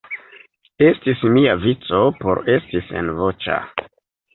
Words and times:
Estis 0.87 1.21
mia 1.37 1.55
vico 1.67 2.03
por 2.25 2.45
esti 2.59 2.87
senvoĉa. 2.91 3.65